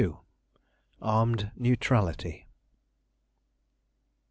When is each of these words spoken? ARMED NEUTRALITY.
ARMED 1.03 1.51
NEUTRALITY. 1.57 2.47